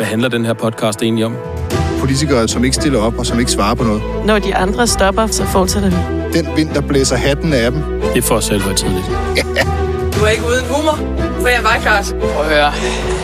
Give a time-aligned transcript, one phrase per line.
[0.00, 1.36] Hvad handler den her podcast egentlig om?
[1.98, 4.02] Politikere, som ikke stiller op og som ikke svarer på noget.
[4.26, 5.96] Når de andre stopper, så fortsætter vi.
[6.38, 7.82] Den vind, der blæser hatten af dem.
[7.82, 9.04] Det er for os selv tidligt.
[10.14, 10.96] Du er ikke uden humor,
[11.40, 12.14] for jeg var klart.
[12.20, 12.72] Prøv at høre,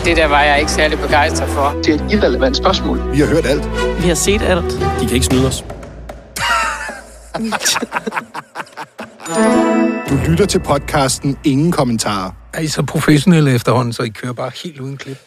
[0.05, 1.75] det der var jeg ikke særlig begejstret for.
[1.85, 3.13] Det er et irrelevant spørgsmål.
[3.13, 3.69] Vi har hørt alt.
[4.03, 4.73] Vi har set alt.
[5.01, 5.65] De kan ikke snyde os.
[10.11, 12.31] Du lytter til podcasten Ingen Kommentarer.
[12.55, 15.19] Er I så professionelle efterhånden, så I kører bare helt uden klip?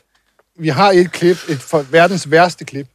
[0.60, 2.88] Vi har et klip, et for verdens værste klip.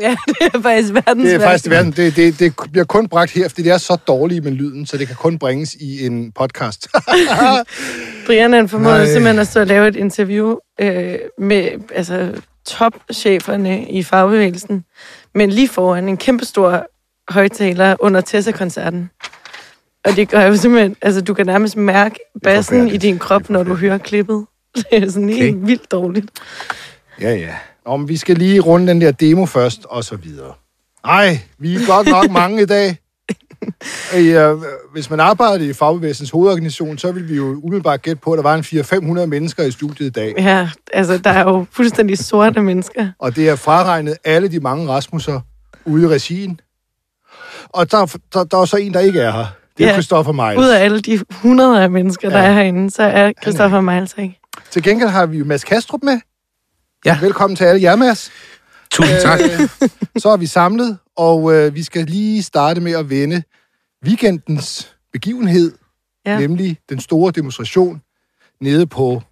[0.00, 1.92] Ja, det er faktisk verdens Det er faktisk verden.
[1.92, 4.96] Det, det, det bliver kun bragt her, fordi det er så dårligt med lyden, så
[4.96, 6.88] det kan kun bringes i en podcast.
[8.26, 12.32] Brian han formåede simpelthen at stå og lave et interview øh, med altså,
[12.66, 14.84] topcheferne i fagbevægelsen,
[15.34, 16.86] men lige foran en kæmpestor
[17.28, 19.10] højtaler under Tessa-koncerten.
[20.04, 23.62] Og det gør jo simpelthen, altså du kan nærmest mærke bassen i din krop, når
[23.62, 24.46] du hører klippet.
[24.76, 25.36] Det er sådan okay.
[25.36, 26.30] helt vildt dårligt.
[27.22, 27.54] Ja, ja.
[27.84, 30.52] Om vi skal lige runde den der demo først, og så videre.
[31.04, 32.96] Ej, vi er godt nok mange i dag.
[34.16, 34.58] Øh,
[34.92, 38.42] hvis man arbejdede i fagbevægelsens hovedorganisation, så ville vi jo umiddelbart gætte på, at der
[38.42, 40.34] var en 400-500 mennesker i studiet i dag.
[40.38, 43.08] Ja, altså der er jo fuldstændig sorte mennesker.
[43.18, 45.40] Og det er fraregnet alle de mange Rasmusser
[45.84, 46.60] ude i regien.
[47.68, 49.46] Og der, der, der er så en, der ikke er her.
[49.78, 49.92] Det er Ja.
[49.94, 50.58] Christoffer Miles.
[50.64, 52.44] Ud af alle de hundrede af mennesker, der Ja.
[52.48, 54.38] er herinde, så er Christoffer Miles ikke.
[54.70, 56.20] Til gengæld har vi jo Mads Kastrup med.
[57.04, 57.18] Ja.
[57.20, 58.30] Velkommen til alle jer, Mads.
[58.90, 59.40] Tusind tak.
[59.40, 59.68] Øh,
[60.16, 63.42] så er vi samlet, og øh, vi skal lige starte med at vende
[64.04, 65.72] weekendens begivenhed,
[66.26, 66.38] Ja.
[66.38, 68.02] nemlig den store demonstration
[68.60, 69.22] nede på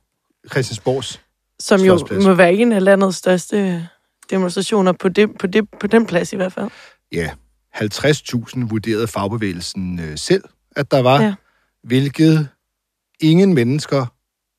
[0.50, 1.20] Christiansborgs.
[1.58, 3.88] Som jo må være en af landets største
[4.30, 6.70] demonstrationer på, det, på, det, på den plads i hvert fald.
[7.12, 7.30] Ja,
[7.76, 10.44] 50.000 vurderede fagbevægelsen øh, selv,
[10.76, 11.34] at der var, ja.
[11.82, 12.48] hvilket
[13.20, 14.06] ingen mennesker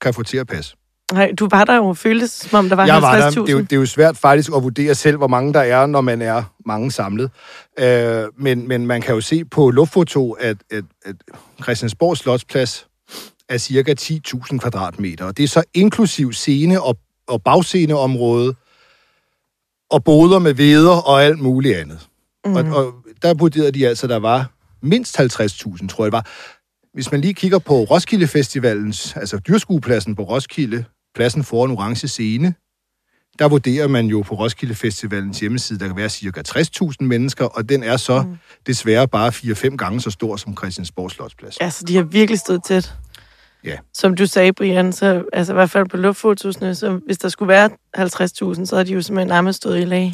[0.02, 0.76] kan få til at passe.
[1.14, 3.30] Nej, du var der jo og føltes, som om der var Jeg var der.
[3.30, 3.42] 50.000.
[3.42, 5.86] Det er, jo, det er jo svært faktisk at vurdere selv, hvor mange der er,
[5.86, 7.32] når man er mange samlet.
[7.80, 11.16] Øh, men, men man kan jo se på luftfoto, at, at, at
[11.64, 12.88] Christiansborg Slotsplads
[13.50, 15.26] er cirka 10.000 kvadratmeter.
[15.26, 18.56] Og det er så inklusiv scene og, og bagsceneområde,
[19.92, 22.08] og boder med veder og alt muligt andet.
[22.46, 22.56] Mm.
[22.56, 24.52] Og, og der vurderede de altså, at der var
[24.82, 26.28] mindst 50.000, tror jeg det var.
[26.94, 30.86] Hvis man lige kigger på Roskilde Festivalens, altså dyrskuepladsen på Roskilde,
[31.16, 32.54] pladsen foran Orange Scene,
[33.40, 37.70] der vurderer man jo på Roskilde Festivalens hjemmeside, der kan være cirka 60.000 mennesker, og
[37.70, 38.36] den er så mm.
[38.68, 41.58] desværre bare 4-5 gange så stor som Christiansborg Slotsplads.
[41.62, 42.94] Ja, så de har virkelig stået tæt.
[43.66, 43.78] Ja.
[43.94, 47.50] Som du sagde, Brian, så altså i hvert fald på luftfotosene, så hvis der skulle
[47.50, 50.14] være 50.000, så havde de jo simpelthen nærmest stået i lag.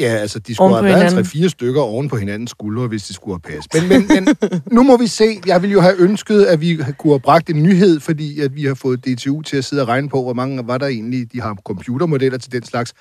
[0.00, 1.26] Ja, altså, de skulle have været.
[1.26, 3.88] 3-4 stykker oven på hinandens skuldre, hvis de skulle have passet.
[3.88, 4.36] Men, men, men
[4.76, 5.24] nu må vi se.
[5.46, 8.64] Jeg ville jo have ønsket, at vi kunne have bragt en nyhed, fordi at vi
[8.64, 11.40] har fået DTU til at sidde og regne på, hvor mange var der egentlig, de
[11.40, 12.94] har computermodeller til den slags.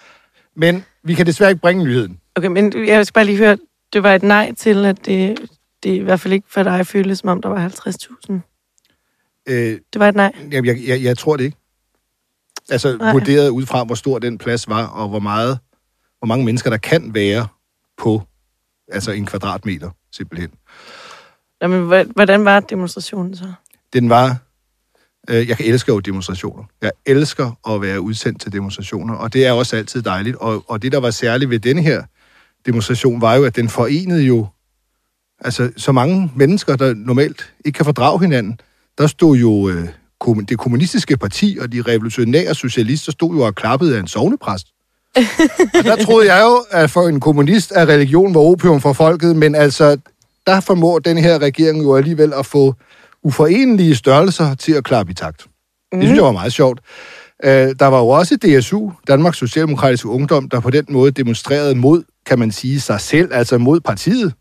[0.55, 2.19] Men vi kan desværre ikke bringe nyheden.
[2.35, 3.57] Okay, men jeg skal bare lige høre,
[3.93, 5.39] det var et nej til, at det,
[5.83, 8.56] det i hvert fald ikke for dig føles, som om der var 50.000.
[9.47, 10.31] Øh, Det var et nej.
[10.51, 11.57] jeg, jeg, jeg, jeg tror det ikke.
[12.69, 13.11] Altså, Nej.
[13.11, 15.59] vurderet ud fra, hvor stor den plads var, og hvor meget,
[16.19, 17.47] hvor mange mennesker, der kan være
[17.97, 18.21] på
[18.91, 20.51] altså en kvadratmeter, simpelthen.
[21.61, 23.53] Jamen, hvordan var demonstrationen så?
[23.93, 24.37] den var...
[25.29, 26.63] Øh, jeg elsker jo demonstrationer.
[26.81, 30.35] Jeg elsker at være udsendt til demonstrationer, og det er også altid dejligt.
[30.35, 32.03] Og, og det, der var særligt ved denne her
[32.65, 34.47] demonstration, var jo, at den forenede jo
[35.39, 38.59] altså, så mange mennesker, der normalt ikke kan fordrage hinanden.
[38.97, 39.87] Der stod jo øh,
[40.49, 44.67] det kommunistiske parti og de revolutionære socialister stod jo og klappede af en sovnepræst.
[45.77, 49.35] og der troede jeg jo, at for en kommunist er religion var opium for folket,
[49.35, 49.97] men altså,
[50.47, 52.75] der formår den her regering jo alligevel at få
[53.23, 55.45] uforenelige størrelser til at klappe i takt.
[55.91, 55.99] Mm.
[55.99, 56.79] Det synes jeg var meget sjovt.
[57.43, 62.03] Uh, der var jo også DSU, Danmarks Socialdemokratiske Ungdom, der på den måde demonstrerede mod,
[62.25, 64.33] kan man sige, sig selv, altså mod partiet.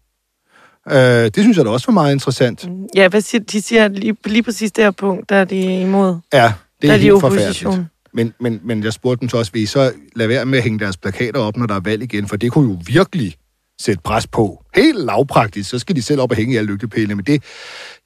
[0.90, 2.70] Uh, det synes jeg da også var meget interessant.
[2.70, 2.86] Mm.
[2.94, 6.16] Ja, hvad siger, de siger lige, lige præcis det her punkt, der er de imod.
[6.32, 6.52] Ja,
[6.82, 7.80] det er, er de helt forfærdeligt.
[8.12, 10.64] Men, men, men jeg spurgte dem så også, vil I så lade være med at
[10.64, 12.28] hænge deres plakater op, når der er valg igen?
[12.28, 13.34] For det kunne jo virkelig
[13.80, 14.64] sætte pres på.
[14.74, 17.14] Helt lavpraktisk, så skal de selv op og hænge i alle lygtepælene.
[17.14, 17.42] Men det,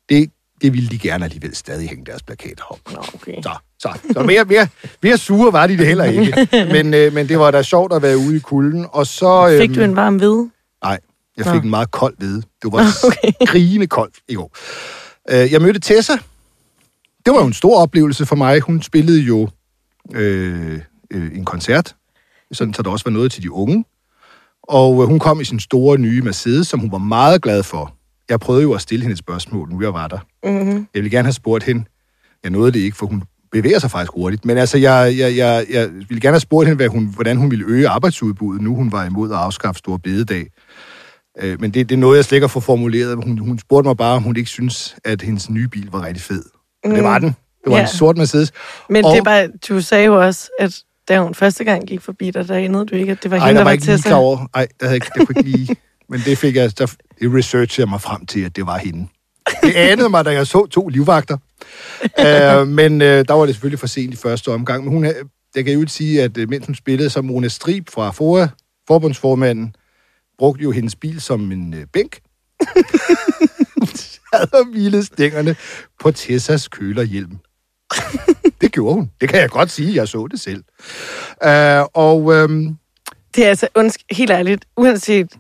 [0.09, 0.31] det,
[0.63, 2.79] det ville de gerne alligevel stadig hænge deres plakater op.
[2.93, 3.43] Nå, okay.
[3.43, 4.69] Så, så, så mere, mere,
[5.03, 6.49] mere sure var de det heller ikke.
[6.73, 8.87] Men, øh, men det var da sjovt at være ude i kulden.
[8.93, 10.49] Og så, Fik du en varm ved?
[11.47, 12.43] Jeg fik en meget kold ved.
[12.63, 13.33] Det var Okay.
[13.47, 14.57] skrigende koldt i går.
[15.31, 16.13] Øh, Jeg mødte Tessa.
[17.27, 18.61] Det var jo en stor oplevelse for mig.
[18.61, 19.49] Hun spillede jo
[20.15, 21.95] øh, øh, en koncert,
[22.53, 23.85] sådan, så der også var noget til de unge.
[24.63, 27.95] Og øh, hun kom i sin store nye Mercedes, som hun var meget glad for.
[28.29, 30.19] Jeg prøvede jo at stille hende et spørgsmål, nu jeg var der.
[30.45, 30.71] Mm-hmm.
[30.95, 31.85] Jeg ville gerne have spurgt hende.
[32.43, 33.23] Jeg nåede det ikke, for hun
[33.53, 34.45] bevæger sig faktisk hurtigt.
[34.45, 37.51] Men altså, jeg, jeg, jeg, jeg ville gerne have spurgt hende, hvad hun, hvordan hun
[37.51, 40.47] ville øge arbejdsudbuddet, nu hun var imod at afskaffe Stor Bededag.
[41.41, 43.17] Øh, men det, det er noget, jeg slet ikke har fået formuleret.
[43.25, 46.23] Hun, hun spurgte mig bare, om hun ikke synes, at hendes nye bil var rigtig
[46.23, 46.43] fed.
[46.85, 47.29] Og det var den.
[47.65, 47.83] Det var Ja.
[47.83, 48.53] en sort Mercedes.
[48.91, 50.79] Men Og- det bare, du sagde jo også, at
[51.09, 53.47] da hun første gang gik forbi dig, der anede du ikke, at det var Ej,
[53.47, 54.47] hende, der der var var til klar over.
[54.55, 55.77] Ej, der havde ikke, det kunne ikke lige...
[56.09, 56.87] Men det fik jeg, der
[57.21, 59.09] det researchede jeg mig frem til, at det var hende.
[59.63, 61.37] Det anede mig, da jeg så to livvagter.
[62.03, 64.85] uh, men uh, der var det selvfølgelig for sent i første omgang.
[64.85, 65.05] Men hun,
[65.55, 68.49] jeg kan jo ikke sige, at uh, mens hun spillede, så Mona Strib fra FOA,
[68.87, 69.75] forbundsformanden,
[70.41, 72.21] brugte jo hendes bil som en uh, bænk.
[73.95, 75.57] Sad og hvilede stængerne
[76.01, 77.39] på Tessas kølerhjelm.
[78.61, 79.11] Det gjorde hun.
[79.21, 79.95] Det kan jeg godt sige.
[79.95, 80.65] Jeg så det selv.
[81.47, 82.25] Uh, og...
[82.25, 82.79] Um,
[83.37, 85.33] Det er altså, undskyld, helt ærligt, uanset,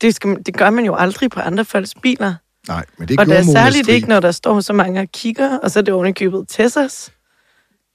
[0.00, 2.34] det, skal, det gør man jo aldrig på andre folks biler.
[2.68, 3.94] Nej, men det og det gjorde er Mona særligt Strib.
[3.94, 6.44] ikke, når der står så mange og kigger, og så er det oven i købet
[6.48, 7.12] Tessas.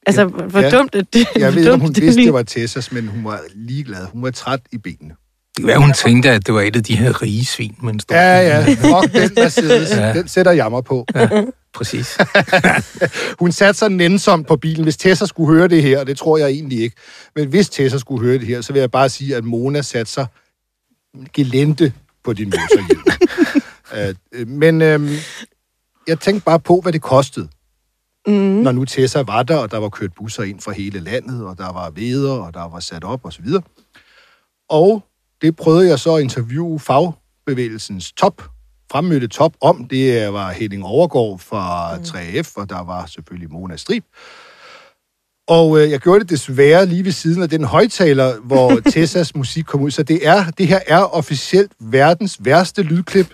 [0.06, 0.70] Altså, hvor ja.
[0.70, 1.28] dumt er det?
[1.36, 4.06] Jeg ved om hun det vidste, lige- det var Tessas, men hun var ligeglad.
[4.08, 5.16] Hun var træt i benene.
[5.58, 8.16] Det være, hun tænkte, at det var et af de her rige svin, man står
[8.16, 8.74] Ja, ja.
[8.74, 9.90] Fuck den Mercedes.
[9.90, 10.14] Ja.
[10.14, 11.06] Den sætter jeg mig på.
[11.74, 12.18] Præcis.
[13.42, 14.84] Hun satte sig nænsomt på bilen.
[14.84, 16.96] Hvis Tessa skulle høre det her, og det tror jeg egentlig ikke,
[17.36, 20.12] men hvis Tessa skulle høre det her, så vil jeg bare sige, at Mona satte
[20.12, 20.26] sig
[21.34, 21.94] gelente
[22.24, 23.04] på din motorhjelm.
[24.42, 25.10] uh, men øhm,
[26.08, 27.48] jeg tænkte bare på, hvad det kostede.
[28.28, 28.34] Mm.
[28.34, 31.58] når nu Tessa var der, og der var kørt busser ind fra hele landet, og
[31.58, 33.46] der var veder, og der var sat op osv.
[34.70, 35.04] Og
[35.42, 38.42] det prøvede jeg så at interviewe fagbevægelsens top,
[38.92, 39.88] fremmødte top om.
[39.88, 44.04] Det var Henning Overgaard fra 3F, og der var selvfølgelig Mona Strib.
[45.52, 49.64] Og øh, jeg gjorde det desværre lige ved siden af den højtaler, hvor Tessas musik
[49.66, 49.92] kom ud.
[49.92, 53.28] Så det, er, det her er officielt verdens værste lydklip.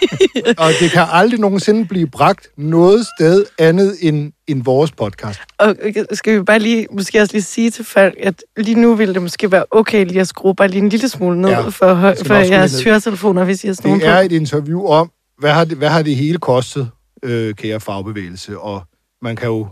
[0.58, 5.40] og det kan aldrig nogensinde blive bragt noget sted andet end, end vores podcast.
[5.58, 8.94] Og øh, skal vi bare lige, måske også lige sige til folk, at lige nu
[8.94, 11.60] ville det måske være okay lige at skrue bare lige en lille smule ned Ja,
[11.68, 14.24] for, for jeres høretelefoner, hvis I har sådan Det er på.
[14.24, 16.90] et interview om, hvad har det, hvad har det hele kostet,
[17.22, 18.58] øh, kære fagbevægelse.
[18.58, 18.82] Og
[19.22, 19.66] man kan jo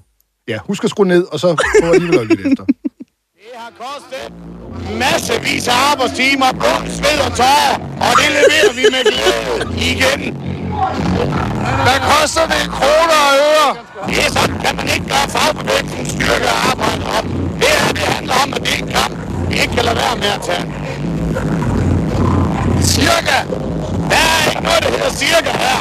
[0.48, 2.64] ja, husk at skrue ned, og så få alligevel at lytte efter.
[2.64, 4.26] Det har kostet
[5.04, 7.74] massevis af arbejdstimer, blod, sved og tårer,
[8.06, 9.58] og det leverer vi med glæde
[9.92, 10.20] igen.
[11.86, 13.70] Hvad koster det kroner og øre?
[14.08, 17.26] Det er sådan, kan man ikke gøre fagbevægelsen styrke og arbejde op.
[17.60, 19.14] Det her, det handler om, at det er en kamp,
[19.50, 20.64] vi ikke kan lade være med at tage.
[22.92, 23.38] Cirka.
[24.10, 25.80] Der er ikke noget, der hedder cirka her.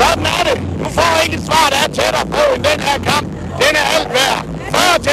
[0.00, 0.56] Sådan er det.
[0.80, 3.26] Du får ikke et svar, der er tættere på end den her kamp.
[3.58, 4.46] Den er alt værd.
[4.72, 5.10] 40 til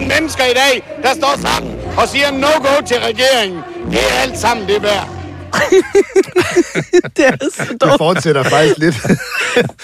[0.08, 3.60] mennesker i dag, der står sammen og siger no-go til regeringen.
[3.90, 5.08] Det er alt sammen det værd.
[7.16, 7.98] Det er så Det dårligt.
[7.98, 8.96] fortsætter faktisk lidt.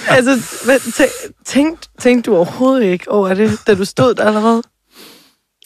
[0.09, 4.63] Altså, hvad, tæ- tænk, tænkte du overhovedet ikke over det, da du stod der allerede?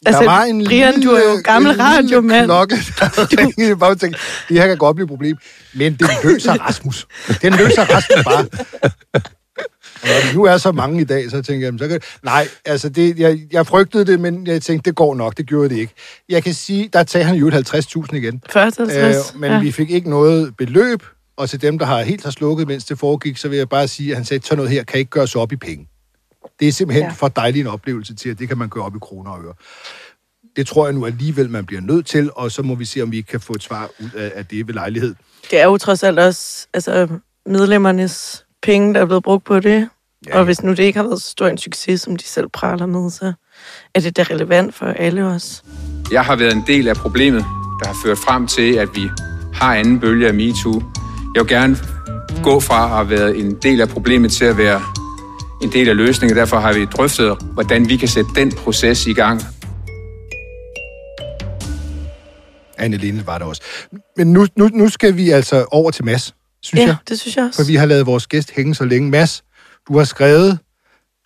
[0.07, 2.45] Altså, der var en Brian, lille, du er jo gammel radiomand.
[2.47, 3.77] klokke, der ringede.
[3.77, 5.37] Bare tænkte, det her kan godt blive et problem.
[5.75, 7.07] Men det løser Rasmus.
[7.43, 8.47] Den løser Rasmus bare.
[10.03, 12.01] Og når nu er så mange i dag, så tænker jeg, så kan...
[12.23, 15.37] Nej, altså, det, jeg, jeg frygtede det, men jeg tænkte, det går nok.
[15.37, 15.93] Det gjorde det ikke.
[16.29, 18.43] Jeg kan sige, der tager han jo 50.000 igen.
[18.51, 19.35] 40 til 50.
[19.35, 19.61] Øh, men ja.
[19.61, 21.03] vi fik ikke noget beløb,
[21.37, 23.89] og til dem, der har helt har slukket, mens det foregik, så vil jeg bare
[23.89, 25.89] sige, at han sagde, sådan noget her kan ikke gøres op i penge.
[26.61, 27.09] Det er simpelthen ja.
[27.09, 27.13] Ja.
[27.13, 29.55] for dejlig en oplevelse til, at det kan man gøre op i kroner og øre.
[30.57, 33.11] Det tror jeg nu alligevel, man bliver nødt til, og så må vi se, om
[33.13, 35.15] vi ikke kan få et svar ud af, af det ved lejlighed.
[35.51, 37.09] Det er jo trods alt også altså,
[37.47, 39.89] medlemmernes penge, der er blevet brugt på det.
[40.27, 42.49] Ja, og hvis nu det ikke har været så stor en succes, som de selv
[42.49, 43.33] praler med, så
[43.95, 45.63] er det da relevant for alle os.
[46.13, 47.45] Jeg har været en del af problemet,
[47.83, 49.09] der har ført frem til, at vi
[49.55, 50.83] har anden bølge af MeToo.
[51.35, 51.77] Jeg vil gerne
[52.43, 54.83] gå fra at have været en del af problemet til at være
[55.63, 56.37] en del af løsningen.
[56.37, 59.43] Derfor har vi drøftet, hvordan vi kan sætte den proces i gang.
[62.79, 63.63] Anne Linde var der også.
[64.17, 66.97] Men nu, nu, nu skal vi altså over til Mads, synes Ja, jeg.
[67.09, 67.57] det synes jeg også.
[67.63, 69.11] For vi har lavet vores gæst hænge så længe.
[69.11, 69.45] Mads,
[69.89, 70.59] du har skrevet,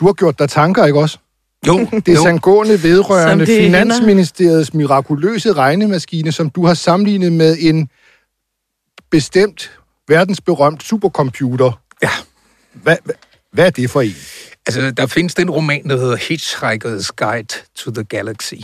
[0.00, 1.18] du har gjort dig tanker, ikke også?
[1.66, 7.88] Jo, Det er sangående vedrørende det Finansministeriets mirakuløse regnemaskine, som du har sammenlignet med en
[9.10, 9.70] bestemt
[10.08, 11.80] verdensberømt supercomputer.
[12.02, 12.10] Ja.
[12.72, 13.14] Hvad, hvad,
[13.52, 14.14] hvad er det for en?
[14.66, 18.54] Altså, der findes den roman, der hedder Hitchhiker's Guide to the Galaxy.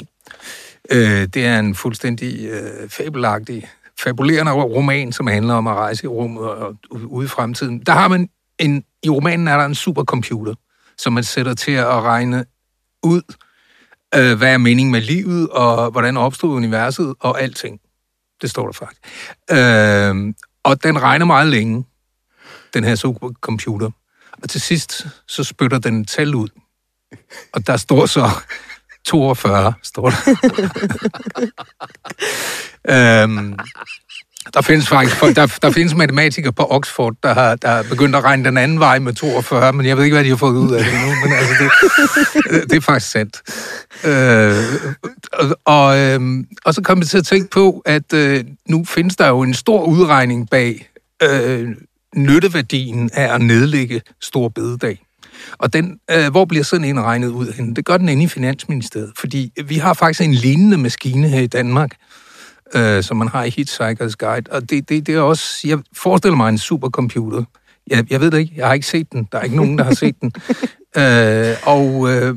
[0.90, 3.68] Øh, det er en fuldstændig øh, fabelagtig,
[4.02, 6.76] fabulerende roman, som handler om at rejse i rummet og
[7.06, 7.80] ude i fremtiden.
[7.80, 8.28] Der har man
[8.58, 10.54] en, i romanen er der en supercomputer,
[10.98, 12.44] som man sætter til at regne
[13.02, 13.22] ud,
[14.14, 17.80] øh, hvad er meningen med livet, og hvordan opstod universet, og alting.
[18.42, 19.02] Det står der faktisk.
[19.50, 21.84] Øh, og den regner meget længe,
[22.74, 23.90] den her supercomputer.
[24.42, 26.48] Og til sidst, så spytter den tal ud.
[27.52, 28.30] Og der står så
[29.06, 30.16] 42, står der.
[32.88, 33.54] øhm,
[34.54, 38.16] der findes faktisk folk, der, der findes matematikere på Oxford, der har, der har begyndt
[38.16, 40.56] at regne den anden vej med 42, men jeg ved ikke, hvad de har fået
[40.56, 41.70] ud af det nu, men altså, det,
[42.50, 43.42] øh, det er faktisk sandt.
[44.04, 44.54] Øh,
[45.32, 49.16] og, og, øh, og så kom jeg til at tænke på, at øh, nu findes
[49.16, 50.90] der jo en stor udregning bag
[51.22, 51.68] øh,
[52.16, 55.02] nytteværdien af at nedlægge stor bededag.
[55.58, 57.76] Og den, øh, hvor bliver sådan en regnet ud hen?
[57.76, 61.46] Det gør den inde i Finansministeriet, fordi vi har faktisk en lignende maskine her i
[61.46, 61.90] Danmark,
[62.74, 66.36] øh, som man har i Hitchhiker's Guide, og det, det, det er også, jeg forestiller
[66.36, 67.44] mig en supercomputer.
[67.86, 69.84] Jeg, jeg ved det ikke, jeg har ikke set den, der er ikke nogen, der
[69.84, 70.32] har set den.
[71.02, 72.36] øh, og øh,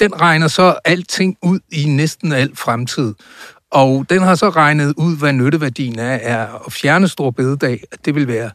[0.00, 3.14] den regner så alting ud i næsten al fremtid.
[3.70, 8.04] Og den har så regnet ud, hvad nytteværdien er, er at fjerne stor bededag, at
[8.04, 8.50] det vil være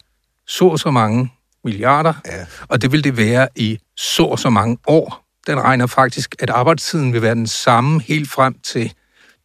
[0.46, 1.32] så og så mange
[1.64, 2.46] milliarder, ja.
[2.68, 5.24] og det vil det være i så og så mange år.
[5.46, 8.92] Den regner faktisk, at arbejdstiden vil være den samme helt frem til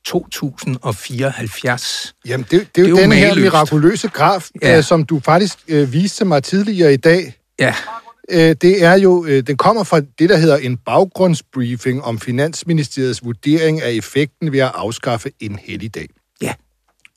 [0.06, 2.16] 2074.
[2.26, 4.78] Jamen, det, det er jo, det den her mirakuløse graf, ja.
[4.78, 7.34] øh, som du faktisk øh, viste mig tidligere i dag.
[7.60, 7.76] Ja.
[8.30, 13.26] Øh, det er jo, øh, den kommer fra det, der hedder en baggrundsbriefing om Finansministeriets
[13.26, 16.08] vurdering af effekten ved at afskaffe en helligdag.
[16.42, 16.54] Ja.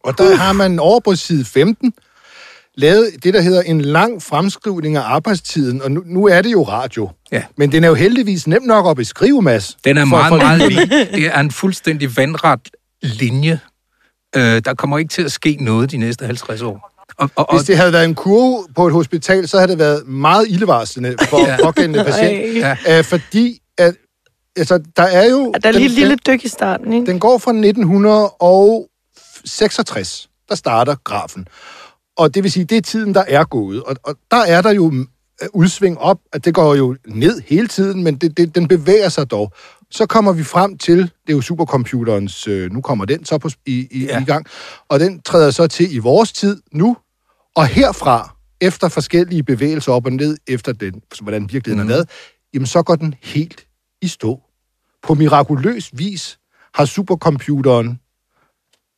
[0.04, 0.38] Og der uh.
[0.38, 1.92] har man over på side 15
[2.76, 6.62] lavet det, der hedder en lang fremskrivning af arbejdstiden, og nu, nu er det jo
[6.62, 7.10] radio.
[7.32, 7.42] Ja.
[7.56, 9.76] Men den er jo heldigvis nem nok at beskrive, Mads.
[9.84, 10.36] Den er meget, for...
[10.36, 11.08] meget lige.
[11.12, 12.60] Det er en fuldstændig vandret
[13.02, 13.60] linje.
[14.36, 16.92] Øh, der kommer ikke til at ske noget de næste 50 år.
[17.18, 17.56] Og, og, og...
[17.56, 21.16] Hvis det havde været en kurve på et hospital, så havde det været meget ildevarslende
[21.30, 21.56] for ja.
[21.62, 22.56] pågældende patient.
[22.56, 22.76] Ja.
[22.86, 23.94] Æh, fordi at,
[24.56, 25.52] altså, der er jo...
[25.62, 27.06] Der er lige et lille dyk i starten, ikke?
[27.06, 30.28] Den går fra 1966.
[30.48, 31.48] Der starter grafen.
[32.16, 33.82] Og det vil sige, det er tiden, der er gået.
[33.82, 34.92] Og, og der er der jo
[35.42, 39.08] øh, udsving op, at det går jo ned hele tiden, men det, det, den bevæger
[39.08, 39.52] sig dog.
[39.90, 43.50] Så kommer vi frem til, det er jo supercomputerens, øh, nu kommer den så på,
[43.66, 44.20] i, i, ja.
[44.20, 44.46] i gang,
[44.88, 46.96] og den træder så til i vores tid nu,
[47.56, 51.90] og herfra, efter forskellige bevægelser op og ned, efter den, hvordan virkeligheden mm.
[51.90, 52.10] er lavet,
[52.54, 53.66] jamen så går den helt
[54.02, 54.40] i stå.
[55.02, 56.38] På mirakuløs vis
[56.74, 58.00] har supercomputeren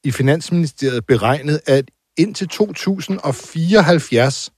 [0.04, 4.52] i Finansministeriet beregnet, at indtil 2074,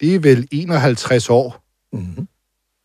[0.00, 2.28] det er vel 51 år, mm-hmm.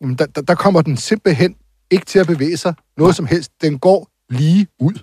[0.00, 1.56] jamen der, der, der kommer den simpelthen
[1.90, 3.16] ikke til at bevæge sig noget Nej.
[3.16, 3.52] som helst.
[3.62, 4.94] Den går lige ud.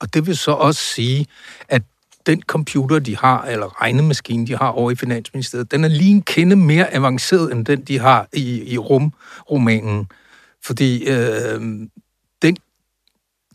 [0.00, 1.26] Og det vil så også sige,
[1.68, 1.82] at
[2.26, 6.22] den computer, de har, eller regnemaskine, de har over i Finansministeriet, den er lige en
[6.22, 10.10] kende mere avanceret, end den, de har i, i rumromanen.
[10.64, 11.60] Fordi øh,
[12.42, 12.56] den,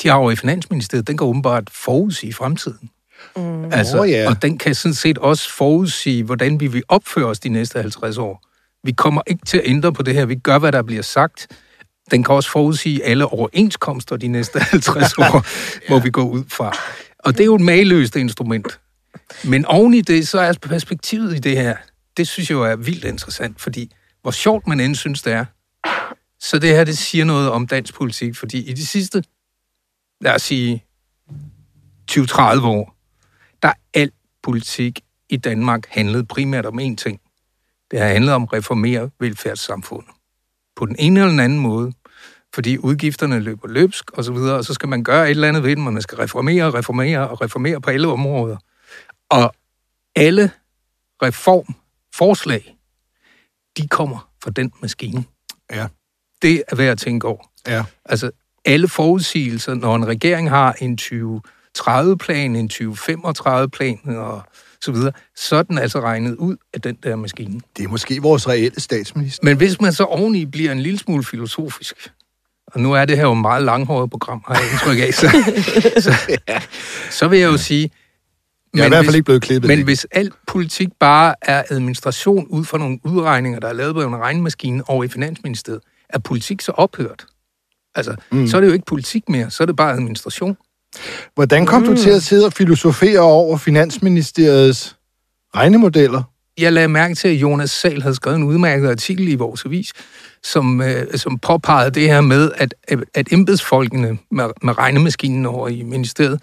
[0.04, 2.90] de har over i Finansministeriet, den kan åbenbart forudsige fremtiden.
[3.36, 3.66] Mm.
[3.72, 4.30] Altså, oh, yeah.
[4.30, 8.18] Og den kan sådan set også forudsige, hvordan vi vil opføre os de næste 50
[8.18, 8.44] år.
[8.84, 10.26] Vi kommer ikke til at ændre på det her.
[10.26, 11.48] Vi gør, hvad der bliver sagt.
[12.12, 15.42] Den kan også forudsige alle overenskomster de næste 50 år, ja.
[15.88, 16.74] hvor vi går ud fra.
[17.20, 18.80] Og det er jo et mageløst instrument.
[19.44, 21.76] Men oven i det, så er perspektivet i det her,
[22.18, 25.46] det synes jeg jo er vildt interessant, fordi hvor sjovt man end synes, det er,
[26.40, 29.24] så det her, det siger noget om dansk politik, fordi i de sidste,
[30.22, 30.84] lad os sige,
[32.12, 32.93] 20-30 år,
[33.64, 34.12] der al
[34.44, 37.22] politik i Danmark handlede primært om én ting.
[37.92, 40.12] Det har handlet om at reformere velfærdssamfundet.
[40.76, 41.94] På den ene eller den anden måde.
[42.54, 45.64] Fordi udgifterne løber løbsk og så videre, og så skal man gøre et eller andet
[45.64, 48.58] ved dem, og man skal reformere, reformere og reformere på alle områder.
[49.30, 49.56] Og
[50.16, 50.52] alle
[51.22, 52.76] reformforslag,
[53.78, 55.26] de kommer fra den maskine.
[55.72, 55.88] Ja.
[56.42, 57.52] Det er værd at tænke over.
[57.68, 57.86] Ja.
[58.06, 58.32] Altså,
[58.66, 61.42] alle forudsigelser, når en regering har en 20
[61.80, 64.44] 2030-plan, en 2035-plan og
[64.82, 67.62] så videre, så er den altså regnet ud af den der maskine.
[67.78, 69.46] Det er måske vores reelle statsminister.
[69.46, 72.12] Men hvis man så oveni bliver en lille smule filosofisk,
[72.68, 75.28] og nu er det her jo et meget langhåret program, har jeg indtryk af, så,
[76.06, 76.14] så,
[77.12, 77.92] så vil jeg jo sige...
[78.74, 79.68] Jeg er i hvert fald ikke blevet klippet.
[79.68, 84.02] Men hvis alt politik bare er administration ud fra nogle udregninger, der er lavet på
[84.04, 87.26] en regnmaskine over i Finansministeriet, er politik så ophørt?
[87.96, 88.48] Altså, mm.
[88.48, 90.58] så er det jo ikke politik mere, så er det bare administration.
[91.36, 91.88] Hvordan kom mm.
[91.88, 94.96] du til at sidde og filosofere over Finansministeriets
[95.56, 96.24] regnemodeller?
[96.58, 99.94] Jeg lagde mærke til, at Jonas Sal havde skrevet en udmærket artikel i vores avis,
[100.44, 102.76] som, øh, som påpegede det her med, at,
[103.14, 106.42] at embedsfolkene med, med regnemaskinen over i ministeriet,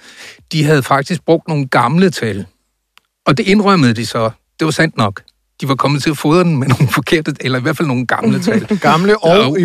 [0.53, 2.47] de havde faktisk brugt nogle gamle tal.
[3.27, 4.31] Og det indrømmede de så.
[4.59, 5.23] Det var sandt nok
[5.61, 8.07] de var kommet til at fodre den med nogle forkerte, eller i hvert fald nogle
[8.07, 8.79] gamle tal.
[8.81, 9.57] gamle og,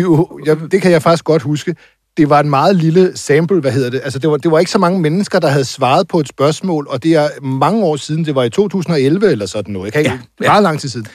[0.46, 1.76] ja, det kan jeg faktisk godt huske,
[2.16, 4.00] det var en meget lille sample, hvad hedder det?
[4.04, 6.86] Altså, det var, det var ikke så mange mennesker, der havde svaret på et spørgsmål,
[6.90, 10.00] og det er mange år siden, det var i 2011 eller sådan noget, jeg kan
[10.00, 10.50] ikke, ja, ja.
[10.50, 11.06] meget lang tid siden.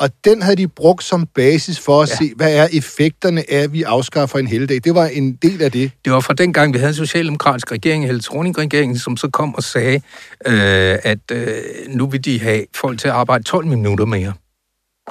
[0.00, 2.16] Og den havde de brugt som basis for at Ja.
[2.16, 4.80] se, hvad er effekterne af, at vi afskaffer en helligdag.
[4.84, 5.90] Det var en del af det.
[6.04, 9.54] Det var fra den gang, vi havde en socialdemokratisk regering, Helle Thorning-regeringen, som så kom
[9.54, 10.00] og sagde,
[10.46, 11.54] øh, at øh,
[11.88, 14.32] nu vil de have folk til at arbejde 12 minutter mere.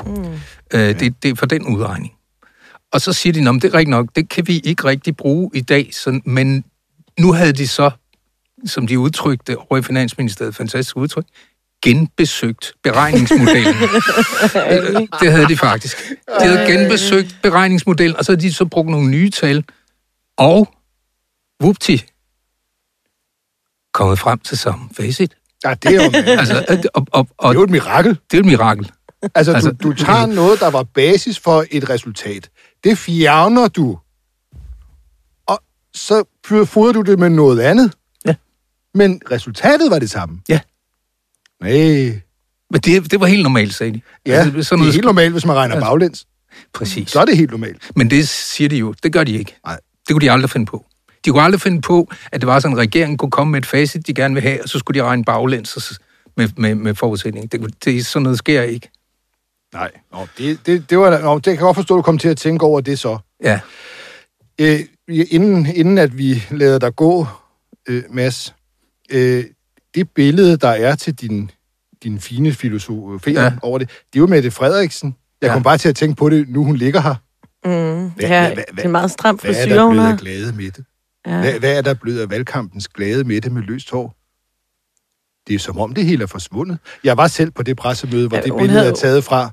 [0.06, 0.14] Mm.
[0.74, 2.14] Øh, det, det er for den udregning.
[2.94, 5.52] Og så siger de, at det er rigtigt nok, det kan vi ikke rigtig bruge
[5.54, 6.64] i dag, så, men
[7.20, 7.92] nu havde de så,
[8.66, 11.26] som de udtrykte over i Finansministeriet, fantastisk udtryk,
[11.84, 13.76] genbesøgt beregningsmodellen.
[14.72, 15.98] Øh, det havde de faktisk.
[16.40, 19.64] De havde genbesøgt beregningsmodellen, og så havde de så brugt nogle nye tal,
[20.38, 20.74] og
[21.64, 21.98] whoopty,
[23.94, 25.36] kommet frem til samme facit.
[25.66, 28.18] Ja, det er jo, det Altså, øh, og, og, og, er jo et mirakel.
[28.32, 28.92] det er et mirakel.
[29.36, 32.50] Altså, Altså- du, du tager noget, der var basis for et resultat.
[32.84, 33.98] Det fjerner du.
[35.48, 35.64] Og
[35.94, 36.24] så
[36.66, 37.94] fodrer du det med noget andet.
[38.26, 38.36] Ja.
[38.94, 40.40] Men resultatet var det samme.
[40.50, 40.60] Ja.
[41.62, 41.72] Nej.
[42.72, 44.02] Men det, det var helt normalt, sagde de.
[44.26, 46.26] Ja, Altså, det sådan er noget, helt normalt, hvis man regner Altså- baglæns.
[46.74, 47.10] Præcis.
[47.12, 47.92] Så er det helt normalt.
[47.96, 48.94] Men det siger de jo.
[49.04, 49.56] Det gør de ikke.
[49.66, 49.80] Nej.
[50.08, 50.86] Det kunne de aldrig finde på.
[51.26, 53.66] De kunne aldrig finde på, at det var sådan, at regeringen kunne komme med et
[53.66, 56.00] facit, de gerne vil have, og så skulle de regne baglæns
[56.38, 57.52] med, med, med forudsætning.
[57.52, 58.90] Det, det, sådan noget sker ikke.
[59.74, 59.92] Nej.
[60.12, 62.30] Nå, det, det, det, var, nå, det kan jeg godt forstå, at du kom til
[62.30, 63.18] at tænke over det så.
[63.44, 63.60] Ja.
[64.62, 67.26] Øh, inden, inden at vi lader dig gå,
[67.90, 68.56] øh, Mads,
[69.12, 69.44] øh,
[69.96, 71.52] det billede, der er til din,
[72.04, 73.44] din fine filosofi Ja.
[73.44, 73.52] ja.
[73.62, 75.16] over det, det er jo Mette Frederiksen.
[75.42, 75.54] Jeg Ja.
[75.54, 77.16] kom bare til at tænke på det, nu hun ligger her.
[77.66, 80.18] Mm, Hvad- ja, hvad- hvad- det er meget stram Hvad er frisyr, der blevet af
[80.20, 80.84] glade Mette?
[81.28, 81.40] Ja.
[81.40, 84.16] Hvad, hvad er der blevet af valgkampens glade Mette med løst hår?
[85.48, 86.78] Det er som om det hele er forsvundet.
[87.04, 89.52] Jeg var selv på det pressemøde, hvor Ja, det billede havde- er taget fra.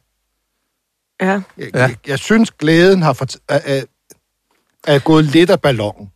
[1.20, 1.26] Ja.
[1.26, 1.66] Jeg, Ja.
[1.74, 1.82] ja.
[1.82, 3.82] jeg, jeg synes, glæden har fort, er, er,
[4.86, 6.12] er gået lidt af ballonen.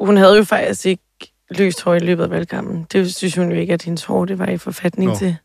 [0.00, 1.02] Hun havde jo faktisk ikke
[1.50, 2.86] løst hår i løbet af valgkampen.
[2.92, 5.16] Det synes hun jo ikke, at hendes hår det var i forfatning Nå.
[5.16, 5.36] til.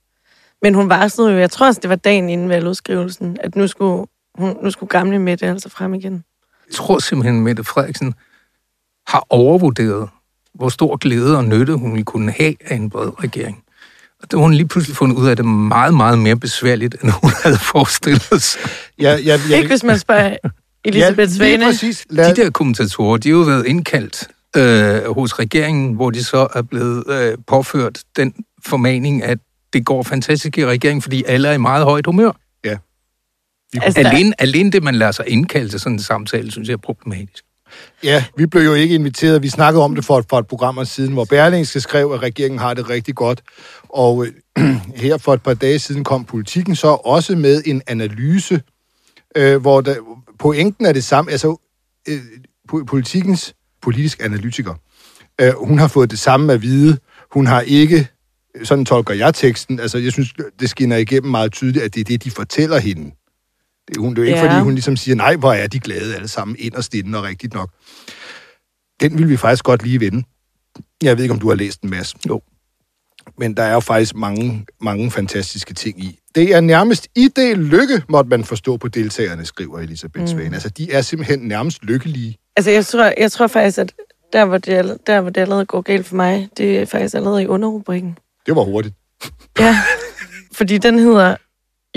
[0.62, 4.08] Men hun varslede jo, jeg tror også, det var dagen inden valgudskrivelsen, at nu skulle,
[4.36, 6.24] hun, nu skulle gamle Mette altså frem igen.
[6.68, 8.14] Jeg tror simpelthen, Mette Frederiksen
[9.08, 10.10] har overvurderet,
[10.54, 13.64] hvor stor glæde og nytte hun ville kunne have af en bred regering.
[14.24, 16.36] Og det har hun lige pludselig fundet ud af, at det er meget, meget mere
[16.36, 18.62] besværligt, end hun havde forestillet sig.
[18.98, 20.38] Jeg, jeg, jeg, Ikke hvis man spørger
[20.86, 21.66] Elisabeth ja, Svane.
[21.66, 22.06] præcis.
[22.10, 26.48] Lad, De der kommentatorer, de har jo været indkaldt øh, hos regeringen, hvor de så
[26.56, 28.34] er blevet øh, påført den
[28.66, 29.38] formaning, at
[29.74, 32.32] det går fantastisk i regeringen, fordi alle er i meget højt humør.
[33.74, 36.74] Altså, der- Alene, alene det, man lader sig indkalde til sådan en samtale, synes jeg
[36.74, 37.44] er problematisk.
[38.04, 39.44] Ja, vi blev jo ikke inviteret.
[39.44, 42.74] Vi snakkede om det for, for et program siden, hvor Berlingske skrev, at regeringen har
[42.74, 43.42] det rigtig godt.
[43.90, 44.66] Og øh,
[45.04, 48.62] her for et par dage siden kom politikken så også med en analyse,
[49.36, 49.96] øh, hvor der,
[50.40, 51.32] pointen er det samme.
[51.32, 51.58] Altså,
[52.08, 52.20] øh,
[52.88, 54.74] politikens politisk analytiker,
[55.42, 56.98] øh, hun har fået det samme at vide.
[57.32, 58.08] Hun har ikke,
[58.64, 62.04] sådan tolker jeg teksten, altså jeg synes, det skinner igennem meget tydeligt, at det er
[62.04, 63.12] det, de fortæller hende.
[63.88, 64.46] Det er, hun, det er jo ikke, Ja.
[64.52, 67.54] fordi hun ligesom siger, nej, hvor er de glade alle sammen, inderst inde og rigtigt
[67.54, 67.70] nok.
[69.02, 70.24] Den vil vi faktisk godt lige vende.
[71.04, 72.16] Jeg ved ikke, om du har læst den, Mads.
[72.28, 72.42] Jo.
[73.38, 76.20] Men der er jo faktisk mange, mange fantastiske ting i.
[76.36, 80.28] Det er nærmest i det lykke, måtte man forstå på deltagerne, skriver Elisabeth mm.
[80.28, 80.54] Svane.
[80.56, 82.38] Altså, de er simpelthen nærmest lykkelige.
[82.56, 83.94] Altså, jeg tror, jeg tror faktisk, at
[84.34, 87.44] der hvor, det, der, hvor det allerede går galt for mig, det er faktisk allerede
[87.44, 88.18] i underrubrikken.
[88.46, 88.96] Det var hurtigt.
[89.60, 89.78] Ja,
[90.58, 91.36] fordi den hedder,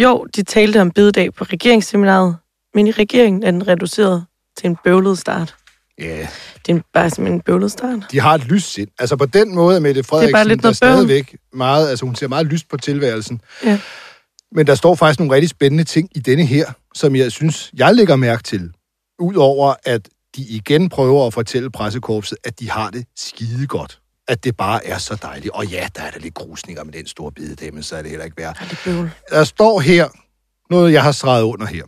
[0.02, 2.36] jo, de talte om bededag på regeringsseminaret,
[2.74, 4.24] men i regeringen er den reduceret
[4.58, 5.54] til en bøvlet start.
[5.98, 6.04] Ja.
[6.04, 6.28] Yeah.
[6.66, 8.06] Det er bare simpelthen en bøvlet start.
[8.10, 8.88] De har et lyst sind.
[8.98, 10.94] Altså, på den måde er Mette Frederiksen, lidt der noget bøvl.
[10.94, 13.40] stadigvæk meget, altså hun ser meget lyst på tilværelsen.
[13.64, 13.78] Ja.
[14.52, 17.94] Men der står faktisk nogle rigtig spændende ting i denne her, som jeg synes, jeg
[17.94, 18.70] lægger mærke til.
[19.18, 24.00] Udover at de igen prøver at fortælle pressekorpset, at de har det skide godt.
[24.30, 25.54] At det bare er så dejligt.
[25.54, 28.10] Og ja, der er der lidt grusninger med den store bidedag, men så er det
[28.10, 28.56] heller ikke værd.
[28.86, 29.08] Er.
[29.30, 30.08] Der står her
[30.70, 31.84] noget, jeg har streget under her.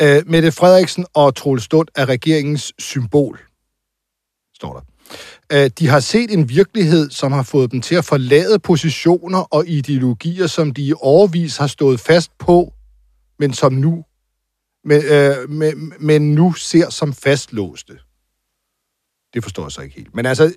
[0.00, 3.40] Øh, Mette Frederiksen og Troels Stund er regeringens symbol,
[4.54, 4.80] står der.
[5.52, 9.68] Øh, de har set en virkelighed, som har fået dem til at forlade positioner og
[9.68, 12.72] ideologier, som de i overvis har stået fast på,
[13.38, 14.04] men som nu,
[14.84, 17.98] men, øh, men, men nu ser som fastlåste.
[19.36, 20.14] Det forstår jeg så ikke helt.
[20.14, 20.54] Men altså,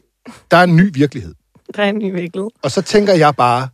[0.51, 1.35] der er en ny virkelighed.
[1.75, 2.49] Der er en ny virkelighed.
[2.61, 3.69] Og så tænker jeg bare,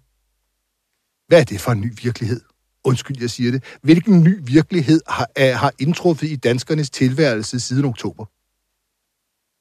[1.27, 2.41] hvad er det for en ny virkelighed?
[2.83, 3.63] Undskyld, jeg siger det.
[3.81, 8.25] Hvilken ny virkelighed har, er, har indtruffet i danskernes tilværelse siden oktober?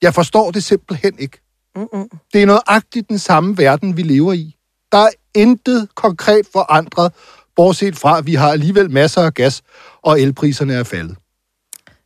[0.03, 1.41] Jeg forstår det simpelthen ikke.
[1.77, 2.09] Mm-mm.
[2.33, 4.57] Det er nøjagtigt den samme verden, vi lever i.
[4.93, 7.13] Der er intet konkret forandret,
[7.57, 9.63] bortset fra, at vi har alligevel masser af gas,
[10.03, 11.17] og elpriserne er faldet.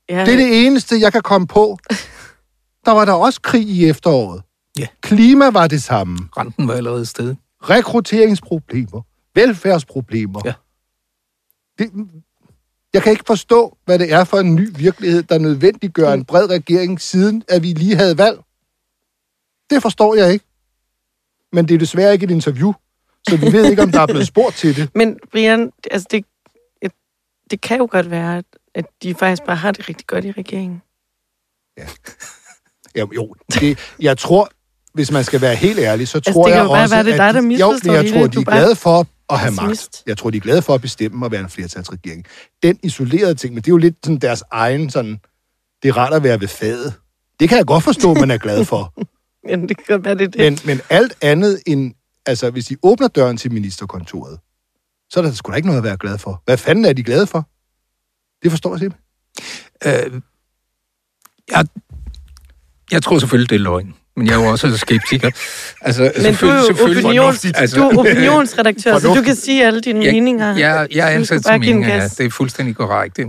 [0.09, 1.79] Ja, Det er det eneste, jeg kan komme på.
[2.88, 4.42] Der var der også krig i efteråret.
[4.79, 4.87] Ja.
[5.01, 6.18] Klima var det samme.
[6.37, 7.35] Renten var allerede sted.
[7.62, 9.03] rekrutteringsproblemer,
[9.35, 10.40] velfærdsproblemer.
[10.44, 10.55] Ja.
[11.79, 11.90] Det,
[12.94, 16.51] jeg kan ikke forstå, hvad det er for en ny virkelighed, der nødvendiggør en bred
[16.51, 18.38] regering, siden at vi lige havde valg.
[19.70, 20.44] Det forstår jeg ikke.
[21.53, 22.72] Men det er desværre ikke et interview,
[23.29, 24.90] så vi ved ikke, om der er blevet spurgt til det.
[25.01, 26.24] Men Brian, altså det,
[26.83, 26.92] et-
[27.51, 30.31] det kan jo godt være, at, at de faktisk bare har det rigtig godt i
[30.33, 30.83] regeringen.
[31.79, 31.87] Ja,
[32.96, 34.51] jo, det, jeg tror,
[34.94, 37.11] hvis man skal være helt ærlig, så tror Altså, det kan jeg også, være, det
[37.11, 38.33] er at dig, der de- misforstår jo, jeg hele tror, det.
[38.33, 40.03] de Du er glade for at have magt.
[40.07, 42.24] Jeg tror, de er glade for at bestemme og være en flertalsregering.
[42.62, 45.20] Den isolerede ting, men det er jo lidt sådan deres egen sådan,
[45.83, 46.94] det er rart at være ved fadet.
[47.40, 48.94] Det kan jeg godt forstå, man er glad for.
[49.48, 50.40] Men det kan være, det det.
[50.40, 51.94] Men, men alt andet end,
[52.27, 54.38] altså hvis de åbner døren til ministerkontoret,
[55.11, 56.42] så er der sgu da ikke noget at være glad for.
[56.44, 57.48] Hvad fanden er de glade for?
[58.42, 60.14] Det forstår jeg simpelthen.
[60.14, 60.20] Øh,
[61.51, 61.66] jeg,
[62.92, 63.94] jeg tror selvfølgelig, det er løgn.
[64.18, 65.31] Men jeg er jo også skeptiker.
[65.81, 69.81] Altså, Men du er jo opinions, Altså, du er opinionsredaktør, så du kan sige alle
[69.81, 70.57] dine jeg, meninger.
[70.57, 72.09] Jeg, jeg er ansat til meninger, ja.
[72.09, 73.18] Det er fuldstændig korrekt.
[73.18, 73.29] Øh,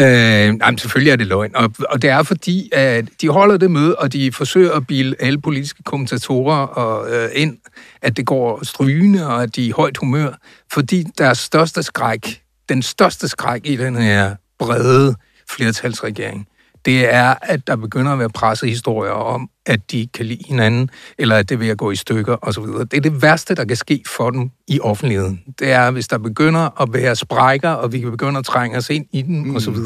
[0.00, 1.56] jamen, selvfølgelig er det løgn.
[1.56, 5.16] Og, og det er fordi, at de holder det møde, og de forsøger at bilde
[5.20, 7.56] alle politiske kommentatorer og, øh, ind,
[8.02, 10.30] at det går strygende, og at de er i højt humør.
[10.72, 15.14] Fordi deres største skræk, den største skræk i den her brede
[15.50, 16.46] flertalsregering,
[16.86, 21.36] det er, at der begynder at være pressehistorier om, at de kan lide hinanden, eller
[21.36, 22.62] at det er ved at gå i stykker osv.
[22.62, 25.42] Det er det værste, der kan ske for dem i offentligheden.
[25.58, 28.90] Det er, hvis der begynder at være sprækker, og vi kan begynde at trænge os
[28.90, 29.56] ind i den mm.
[29.56, 29.76] osv.,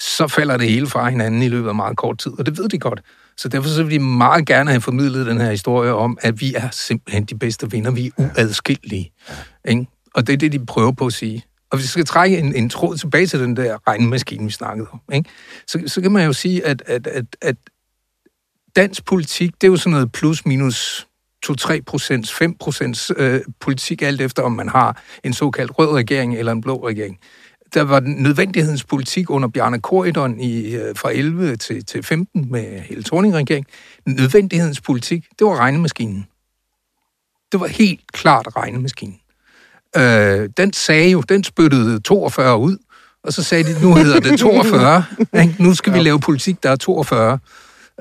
[0.00, 2.68] så falder det hele fra hinanden i løbet af meget kort tid, og det ved
[2.68, 3.00] de godt.
[3.36, 6.54] Så derfor så vil de meget gerne have formidlet den her historie om, at vi
[6.54, 9.12] er simpelthen de bedste venner, vi er uadskillelige.
[9.68, 9.86] Ikke?
[10.14, 11.44] Og det er det, de prøver på at sige.
[11.70, 14.88] Og hvis vi skal trække en, en tråd tilbage til den der regnemaskine, vi snakkede
[14.92, 15.30] om, ikke?
[15.66, 17.56] Så, så kan man jo sige, at, at, at, at
[18.76, 21.08] dansk politik, det er jo sådan noget plus minus
[21.46, 26.36] 2-3 procents, 5 procents øh, politik, alt efter om man har en såkaldt rød regering
[26.36, 27.18] eller en blå regering.
[27.74, 32.50] Der var den nødvendighedens politik under Bjarne Korydon i, øh, fra 11 til, til 15
[32.50, 33.66] med hele Thorning-regering.
[34.06, 36.26] Nødvendighedens politik, det var regnemaskinen.
[37.52, 39.20] Det var helt klart regnemaskinen.
[39.96, 42.76] Øh, den sagde jo, den spyttede 42 ud,
[43.22, 45.04] og så sagde de, nu hedder det 42.
[45.42, 45.54] ikke?
[45.58, 47.38] nu skal vi lave politik, der er 42.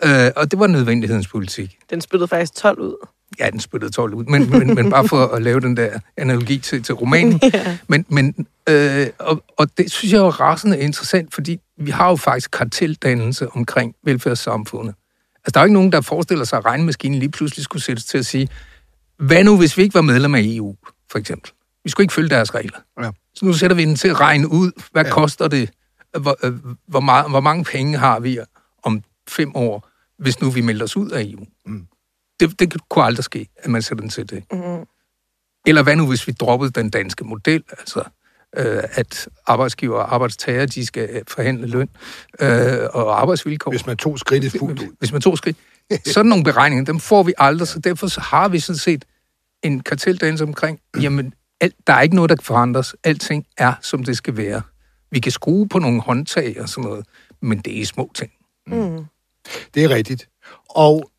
[0.04, 1.78] Øh, og det var nødvendighedens politik.
[1.90, 3.08] Den spyttede faktisk 12 ud.
[3.40, 6.58] Ja, den spyttede 12 ud, men, men, men bare for at lave den der analogi
[6.58, 7.40] til, til romanen.
[7.54, 7.78] Ja.
[7.88, 12.10] Men, men øh, og, og det synes jeg jo er rasende interessant, fordi vi har
[12.10, 14.96] jo faktisk karteldannelse omkring velfærdssamfundet.
[15.36, 18.06] Altså, der er jo ikke nogen, der forestiller sig, at regnemaskinen lige pludselig skulle sættes
[18.06, 18.50] til at sige,
[19.20, 20.76] hvad nu, hvis vi ikke var medlem af EU,
[21.12, 21.52] for eksempel?
[21.88, 22.78] Vi skulle ikke følge deres regler.
[23.02, 23.12] Ja.
[23.34, 25.12] Så nu sætter vi den til at regne ud, hvad Ja.
[25.12, 25.70] koster det,
[26.20, 26.54] hvor, øh,
[26.88, 28.40] hvor, meget, hvor mange penge har vi
[28.84, 31.46] om fem år, hvis nu vi melder os ud af EU.
[31.66, 31.88] Mm.
[32.40, 34.44] Det, det kunne aldrig ske, at man sætter den til det.
[34.52, 34.86] Mm.
[35.68, 38.04] Eller hvad nu, hvis vi droppede den danske model, altså
[38.58, 41.90] øh, at arbejdsgiver og arbejdstager, de skal øh, forhandle løn
[42.40, 43.72] øh, og arbejdsvilkår.
[43.72, 44.88] Hvis man tog skridtet fuldt ud.
[45.00, 45.58] Hvis man tog skridt.
[46.06, 49.06] Sådan nogle beregninger, dem får vi aldrig, så derfor så har vi sådan set
[49.64, 52.96] en karteldannelse omkring, jamen, alt, der er ikke noget, der kan forandres.
[53.04, 54.62] Alting er, som det skal være.
[55.12, 57.06] Vi kan skrue på nogle håndtag og sådan noget,
[57.42, 58.32] men det er små ting.
[58.68, 59.06] Mm.
[59.74, 60.30] Det er rigtigt.
[60.70, 61.12] Og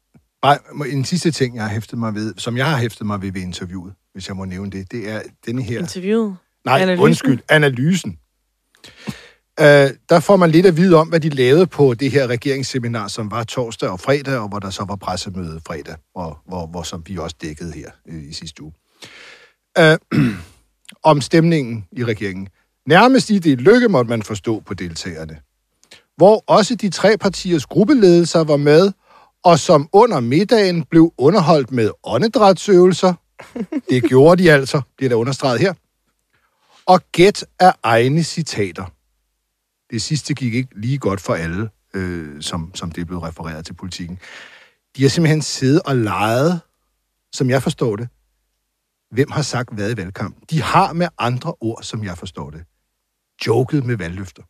[0.43, 3.33] bare en sidste ting, jeg har hæftet mig ved, som jeg har hæftet mig ved
[3.33, 5.79] ved interviewet, hvis jeg må nævne det, det er denne her...
[5.79, 6.37] Interviewet.
[6.65, 7.05] Nej, Analysen.
[7.05, 8.19] undskyld, analysen.
[9.61, 9.65] Uh,
[10.09, 13.31] der får man lidt at vide om, hvad de lavede på det her regeringsseminar, som
[13.31, 17.03] var torsdag og fredag, og hvor der så var pressemøde fredag, og hvor, hvor som
[17.07, 18.73] vi også dækkede her øh, i sidste uge.
[19.79, 20.19] Uh,
[21.11, 22.49] om stemningen i regeringen.
[22.87, 25.39] Nærmest i det lykke måtte man forstå på deltagerne.
[26.17, 28.93] Hvor også de tre partiers gruppeledelser var med,
[29.45, 33.15] og som under middagen blev underholdt med åndedrætsøvelser.
[33.91, 35.75] Det gjorde de altså, bliver der understreget her
[36.89, 38.85] og gæt af egne citater.
[39.91, 43.75] Det sidste gik ikke lige godt for alle, øh, som, som det blevet refereret til
[43.75, 44.19] politikken.
[44.97, 46.61] De har simpelthen siddet og leget,
[47.33, 48.09] som jeg forstår det,
[49.11, 50.43] hvem har sagt hvad i valgkampen.
[50.51, 52.65] De har med andre ord, som jeg forstår det,
[53.47, 54.43] joket med valgløfter.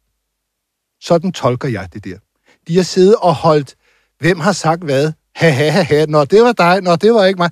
[1.01, 2.19] Sådan tolker jeg det der.
[2.69, 3.75] De har siddet og holdt,
[4.19, 7.25] hvem har sagt hvad, ha ha ha ha, når det var dig, når det var
[7.25, 7.51] ikke mig.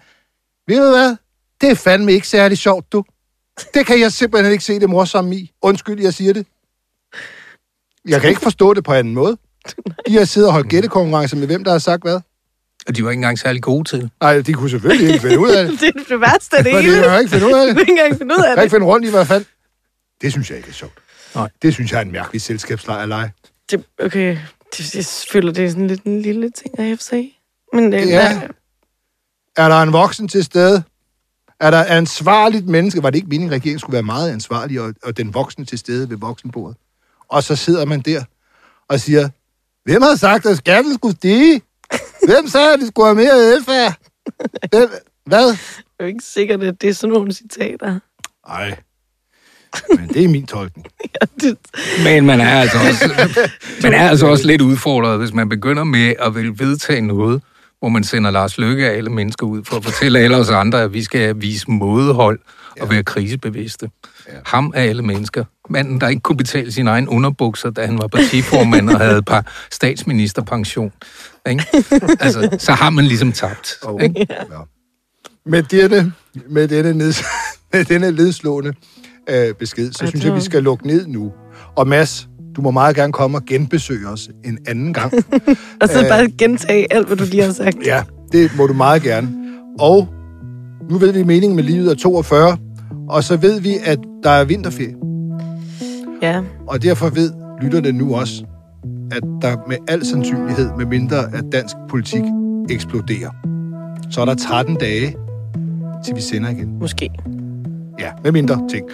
[0.67, 1.17] Ved du hvad?
[1.61, 3.05] Det er fandme ikke særlig sjovt, du.
[3.75, 5.53] Det kan jeg simpelthen ikke se det morsomme i.
[5.63, 6.47] Undskyld, jeg siger det.
[8.09, 9.37] Jeg kan ikke forstå det på anden måde.
[10.07, 12.21] De har siddet og holdt gættekonkurrence med hvem, der har sagt hvad.
[12.89, 14.11] Og de var ikke engang særlig gode til det.
[14.21, 15.81] Nej, de kunne selvfølgelig ikke finde ud af det.
[15.81, 17.03] det er det værste af det hele.
[17.05, 17.75] de har ikke finde ud af det.
[17.75, 18.71] kan ikke engang finde ud af Jeg kan ikke det.
[18.71, 19.45] finde rundt i hvert fald.
[20.21, 20.93] Det synes jeg ikke er sjovt.
[21.35, 21.49] Nej.
[21.63, 23.33] Det synes jeg er en mærkelig selskabslej at lege.
[23.71, 24.39] det okay,
[24.77, 27.33] det, jeg føler, det er sådan lidt en lille ting af FC.
[27.73, 28.41] Men det, Ja.
[29.57, 30.83] Er der en voksen til stede?
[31.61, 33.03] Er der ansvarligt menneske?
[33.03, 35.79] Var det ikke meningen, at regeringen skulle være meget ansvarlig, og, og den voksne til
[35.79, 36.77] stede ved voksenbordet?
[37.29, 38.25] Og så sidder man der
[38.89, 39.29] og siger,
[39.85, 41.63] hvem har sagt, at skatten skulle stige?
[42.27, 43.95] Hvem sagde, at vi skulle have mere velfærd?
[44.71, 44.89] Hvem,
[45.27, 45.47] hvad?
[45.47, 45.59] Det
[45.99, 47.99] er jo ikke sikkert, at det er sådan nogle citater.
[48.49, 48.77] Nej.
[49.97, 50.87] Men det er min tolkning.
[51.41, 51.57] Det,
[52.05, 53.31] Men man er altså også,
[53.83, 57.43] man er altså også lidt udfordret, hvis man begynder med at vil vedtage noget,
[57.79, 60.83] hvor man sender Lars Løkke af alle mennesker ud for at fortælle alle os andre,
[60.83, 62.39] at vi skal vise mådehold
[62.81, 63.91] og være krisebevidste.
[64.47, 65.45] Ham af alle mennesker.
[65.71, 69.25] Manden, der ikke kunne betale sin egen underbukser, da han var partiformand og havde et
[69.25, 70.93] par statsministerpension.
[71.51, 71.65] Ikke?
[72.21, 73.75] Altså, så har man ligesom tabt.
[73.83, 74.27] Og, Ikke?
[74.31, 74.37] ja.
[75.47, 76.13] Med denne,
[76.51, 77.25] med denne, neds,
[77.73, 78.73] med denne ledslående
[79.31, 81.33] øh, besked, så Ja, synes jeg, vi skal lukke ned nu.
[81.77, 85.13] Og Mads, du må meget gerne komme og genbesøge os en anden gang.
[85.83, 87.77] og så bare gentage alt, hvad du lige har sagt.
[87.87, 89.29] ja, det må du meget gerne.
[89.79, 90.09] Og
[90.91, 92.57] nu ved vi meningen med livet er 42,
[93.09, 94.95] og så ved vi, at der er vinterferie.
[96.23, 97.33] Ja, Og derfor ved
[97.63, 98.45] lytterne nu også,
[99.13, 102.23] at der med al sandsynlighed, med mindre at dansk politik
[102.71, 103.31] eksploderer,
[104.11, 105.17] så er der 13 dage,
[106.05, 106.79] til vi sender igen.
[106.81, 107.11] måske.
[107.99, 108.87] Ja, med mindre ting.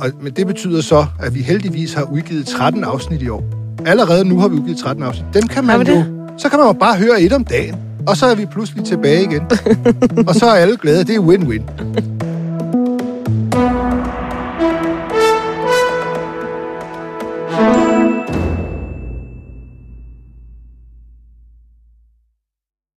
[0.00, 3.44] Og, men det betyder så, at vi heldigvis har udgivet 13 afsnit i år.
[3.86, 5.26] Allerede nu har vi udgivet 13 afsnit.
[5.34, 6.04] Dem kan man jo...
[6.38, 7.74] Så kan man jo bare høre et om dagen.
[8.06, 9.42] Og så er vi pludselig tilbage igen.
[10.28, 11.04] og så er alle glade.
[11.04, 11.62] Det er win-win.